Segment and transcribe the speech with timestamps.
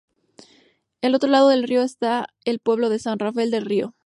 [1.03, 3.93] Al otro lado del río está el pueblo de San Rafael del Río.